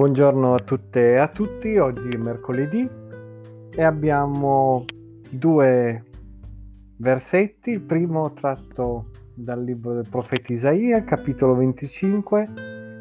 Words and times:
Buongiorno 0.00 0.54
a 0.54 0.58
tutte 0.60 1.10
e 1.10 1.16
a 1.18 1.28
tutti, 1.28 1.76
oggi 1.76 2.08
è 2.08 2.16
mercoledì 2.16 2.88
e 3.70 3.82
abbiamo 3.82 4.86
due 5.28 6.04
versetti, 6.96 7.72
il 7.72 7.82
primo 7.82 8.32
tratto 8.32 9.10
dal 9.34 9.62
libro 9.62 9.92
del 9.92 10.08
profeta 10.08 10.54
Isaia, 10.54 11.04
capitolo 11.04 11.54
25, 11.54 12.48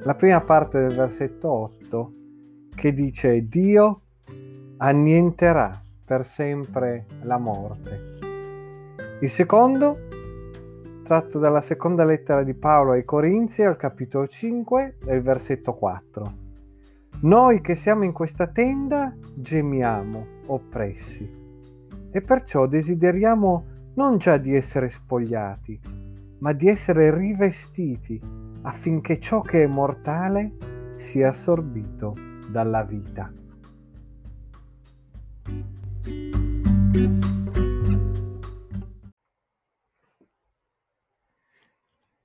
la 0.04 0.14
prima 0.14 0.42
parte 0.42 0.82
del 0.82 0.94
versetto 0.94 1.50
8 1.50 2.14
che 2.76 2.92
dice 2.92 3.48
Dio 3.48 4.02
annienterà 4.80 5.72
per 6.04 6.26
sempre 6.26 7.06
la 7.22 7.38
morte. 7.38 8.18
Il 9.22 9.30
secondo 9.30 10.00
tratto 11.02 11.40
dalla 11.40 11.62
seconda 11.62 12.04
lettera 12.04 12.44
di 12.44 12.56
Paolo 12.56 12.92
ai 12.92 13.06
Corinzi 13.06 13.64
al 13.64 13.78
capitolo 13.78 14.28
5 14.28 14.98
e 15.06 15.16
il 15.16 15.22
versetto 15.22 15.74
4. 15.76 16.48
Noi 17.22 17.60
che 17.60 17.76
siamo 17.76 18.06
in 18.06 18.14
questa 18.14 18.48
tenda 18.48 19.14
gemiamo 19.36 20.26
oppressi 20.46 21.30
e 22.12 22.22
perciò 22.22 22.66
desideriamo 22.66 23.66
non 23.96 24.18
già 24.18 24.38
di 24.38 24.56
essere 24.56 24.88
spogliati, 24.88 25.78
ma 26.40 26.54
di 26.54 26.70
essere 26.70 27.14
rivestiti 27.14 28.22
affinché 28.62 29.20
ciò 29.20 29.42
che 29.42 29.64
è 29.64 29.68
mortale 29.68 30.94
sia 30.96 31.28
assorbito 31.28 32.16
dalla 32.50 32.84
vita. 32.84 33.30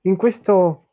In 0.03 0.15
questo 0.15 0.84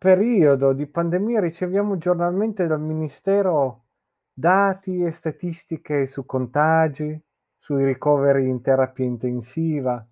periodo 0.00 0.72
di 0.72 0.86
pandemia 0.86 1.40
riceviamo 1.40 1.98
giornalmente 1.98 2.66
dal 2.66 2.80
Ministero 2.80 3.88
dati 4.32 5.02
e 5.02 5.10
statistiche 5.10 6.06
su 6.06 6.24
contagi, 6.24 7.22
sui 7.54 7.84
ricoveri 7.84 8.48
in 8.48 8.62
terapia 8.62 9.04
intensiva 9.04 10.02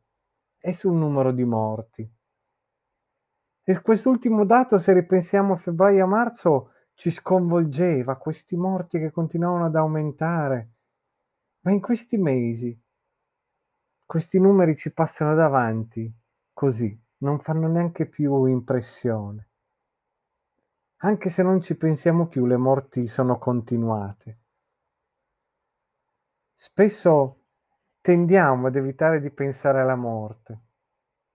e 0.58 0.72
sul 0.74 0.92
numero 0.92 1.32
di 1.32 1.44
morti. 1.44 2.06
E 3.62 3.80
quest'ultimo 3.80 4.44
dato, 4.44 4.76
se 4.76 4.92
ripensiamo 4.92 5.54
a 5.54 5.56
febbraio 5.56 5.96
e 5.96 6.02
a 6.02 6.06
marzo, 6.06 6.72
ci 6.92 7.10
sconvolgeva, 7.10 8.18
questi 8.18 8.58
morti 8.58 8.98
che 8.98 9.10
continuavano 9.10 9.64
ad 9.64 9.76
aumentare. 9.76 10.72
Ma 11.60 11.70
in 11.70 11.80
questi 11.80 12.18
mesi 12.18 12.78
questi 14.04 14.38
numeri 14.38 14.76
ci 14.76 14.92
passano 14.92 15.34
davanti 15.34 16.14
così, 16.52 16.94
non 17.18 17.38
fanno 17.38 17.68
neanche 17.68 18.04
più 18.04 18.44
impressione. 18.44 19.47
Anche 21.02 21.30
se 21.30 21.44
non 21.44 21.60
ci 21.60 21.76
pensiamo 21.76 22.26
più, 22.26 22.44
le 22.46 22.56
morti 22.56 23.06
sono 23.06 23.38
continuate. 23.38 24.38
Spesso 26.54 27.44
tendiamo 28.00 28.66
ad 28.66 28.74
evitare 28.74 29.20
di 29.20 29.30
pensare 29.30 29.80
alla 29.80 29.94
morte, 29.94 30.60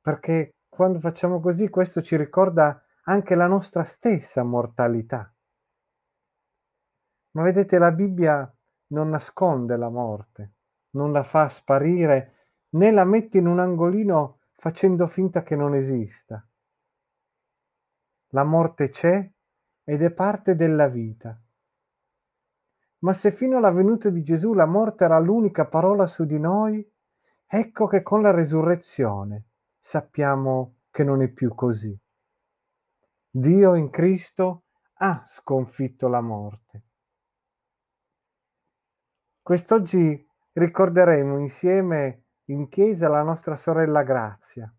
perché 0.01 0.55
quando 0.67 0.99
facciamo 0.99 1.39
così 1.39 1.69
questo 1.69 2.01
ci 2.01 2.17
ricorda 2.17 2.83
anche 3.03 3.35
la 3.35 3.47
nostra 3.47 3.85
stessa 3.85 4.43
mortalità. 4.43 5.33
Ma 7.31 7.43
vedete, 7.43 7.77
la 7.77 7.91
Bibbia 7.91 8.53
non 8.87 9.09
nasconde 9.09 9.77
la 9.77 9.89
morte, 9.89 10.55
non 10.91 11.13
la 11.13 11.23
fa 11.23 11.47
sparire, 11.47 12.49
né 12.71 12.91
la 12.91 13.05
mette 13.05 13.37
in 13.37 13.47
un 13.47 13.59
angolino 13.59 14.39
facendo 14.51 15.07
finta 15.07 15.41
che 15.41 15.55
non 15.55 15.73
esista. 15.73 16.45
La 18.29 18.43
morte 18.43 18.89
c'è 18.89 19.31
ed 19.83 20.01
è 20.01 20.11
parte 20.11 20.55
della 20.55 20.87
vita. 20.87 21.39
Ma 22.99 23.13
se 23.13 23.31
fino 23.31 23.57
alla 23.57 23.71
venuta 23.71 24.09
di 24.09 24.23
Gesù 24.23 24.53
la 24.53 24.65
morte 24.65 25.03
era 25.03 25.19
l'unica 25.19 25.65
parola 25.65 26.07
su 26.07 26.23
di 26.25 26.39
noi, 26.39 26.89
ecco 27.45 27.87
che 27.87 28.01
con 28.01 28.21
la 28.21 28.31
resurrezione 28.31 29.47
sappiamo 29.77 30.77
che 30.89 31.03
non 31.03 31.21
è 31.21 31.27
più 31.27 31.53
così. 31.53 31.97
Dio 33.29 33.75
in 33.75 33.89
Cristo 33.89 34.65
ha 34.95 35.25
sconfitto 35.27 36.07
la 36.07 36.21
morte. 36.21 36.83
Quest'oggi 39.41 40.25
ricorderemo 40.53 41.37
insieme 41.39 42.27
in 42.45 42.69
chiesa 42.69 43.09
la 43.09 43.23
nostra 43.23 43.55
sorella 43.55 44.03
Grazia 44.03 44.73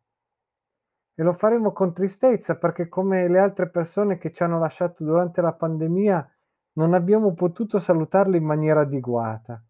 e 1.15 1.23
lo 1.23 1.33
faremo 1.33 1.73
con 1.73 1.93
tristezza 1.93 2.57
perché 2.57 2.89
come 2.89 3.29
le 3.29 3.39
altre 3.39 3.69
persone 3.69 4.19
che 4.19 4.33
ci 4.33 4.43
hanno 4.43 4.59
lasciato 4.59 5.05
durante 5.05 5.41
la 5.41 5.53
pandemia 5.53 6.29
non 6.73 6.93
abbiamo 6.93 7.35
potuto 7.35 7.79
salutarle 7.79 8.37
in 8.37 8.45
maniera 8.45 8.81
adeguata. 8.81 9.63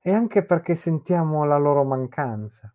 E 0.00 0.12
anche 0.12 0.44
perché 0.44 0.74
sentiamo 0.74 1.44
la 1.44 1.56
loro 1.56 1.84
mancanza. 1.84 2.72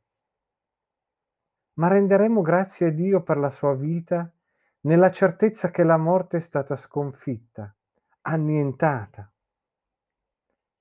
Ma 1.76 1.88
renderemo 1.88 2.42
grazie 2.42 2.88
a 2.88 2.92
Dio 2.92 3.22
per 3.22 3.38
la 3.38 3.50
sua 3.50 3.76
vita 3.76 4.32
nella 4.82 5.12
certezza 5.12 5.72
che 5.72 5.84
la 5.84 5.98
morte 5.98 6.38
è 6.38 6.40
stata 6.40 6.76
sconfitta, 6.76 7.74
annientata. 8.22 9.32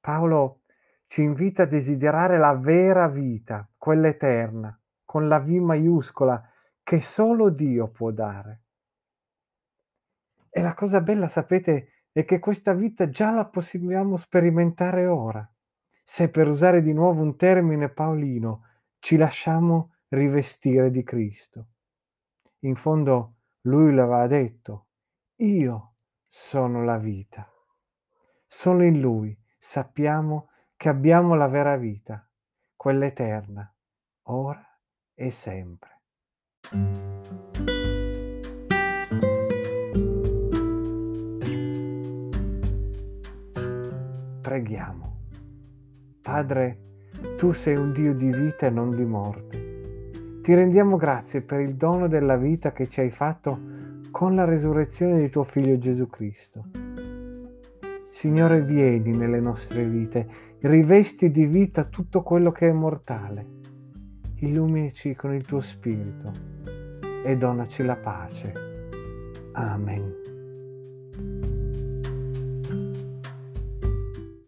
Paolo 0.01 0.63
ci 1.07 1.23
invita 1.23 1.65
a 1.65 1.67
desiderare 1.67 2.39
la 2.39 2.55
vera 2.55 3.07
vita, 3.07 3.69
quella 3.77 4.09
eterna, 4.09 4.77
con 5.13 5.29
la 5.29 5.41
V 5.41 5.49
maiuscola 5.49 6.43
che 6.83 7.03
solo 7.03 7.51
Dio 7.51 7.89
può 7.89 8.11
dare. 8.13 8.63
E 10.49 10.63
la 10.63 10.73
cosa 10.73 11.03
bella, 11.03 11.29
sapete, 11.29 12.07
è 12.13 12.25
che 12.25 12.39
questa 12.39 12.73
vita 12.73 13.11
già 13.11 13.31
la 13.31 13.45
possiamo 13.45 14.17
sperimentare 14.17 15.05
ora, 15.05 15.47
se 16.03 16.31
per 16.31 16.49
usare 16.49 16.81
di 16.81 16.95
nuovo 16.95 17.21
un 17.21 17.37
termine 17.37 17.91
paolino 17.91 18.65
ci 19.01 19.19
lasciamo 19.19 19.97
rivestire 20.09 20.91
di 20.91 21.03
Cristo. 21.03 21.67
In 22.61 22.75
fondo 22.75 23.35
lui 23.67 23.93
l'aveva 23.93 24.27
detto, 24.27 24.87
io 25.43 25.97
sono 26.27 26.85
la 26.85 26.97
vita. 26.97 27.47
Solo 28.47 28.83
in 28.83 28.99
lui 28.99 29.39
sappiamo 29.59 30.49
che 30.75 30.89
abbiamo 30.89 31.35
la 31.35 31.49
vera 31.49 31.77
vita, 31.77 32.27
quella 32.75 33.05
eterna, 33.05 33.71
ora 34.29 34.72
e 35.23 35.31
sempre. 35.31 36.01
Preghiamo. 44.41 45.17
Padre, 46.21 46.79
tu 47.37 47.53
sei 47.53 47.77
un 47.77 47.93
Dio 47.93 48.15
di 48.15 48.33
vita 48.33 48.67
e 48.67 48.71
non 48.71 48.97
di 48.97 49.05
morte. 49.05 50.11
Ti 50.43 50.55
rendiamo 50.55 50.97
grazie 50.97 51.41
per 51.43 51.61
il 51.61 51.77
dono 51.77 52.09
della 52.09 52.37
vita 52.37 52.73
che 52.73 52.89
ci 52.89 52.99
hai 52.99 53.11
fatto 53.11 53.71
con 54.11 54.35
la 54.35 54.45
resurrezione 54.45 55.21
di 55.21 55.31
tuo 55.31 55.45
Figlio 55.45 55.79
Gesù 55.79 56.09
Cristo. 56.09 56.65
Signore, 58.11 58.63
vieni 58.63 59.17
nelle 59.17 59.39
nostre 59.39 59.85
vite, 59.85 60.29
rivesti 60.63 61.31
di 61.31 61.47
vita 61.47 61.85
tutto 61.85 62.23
quello 62.23 62.51
che 62.51 62.69
è 62.69 62.73
mortale 62.73 63.61
illuminaci 64.43 65.15
con 65.15 65.35
il 65.35 65.45
tuo 65.45 65.61
spirito 65.61 66.31
e 67.25 67.37
donaci 67.37 67.85
la 67.85 67.97
pace. 67.97 68.53
Amen. 69.53 71.52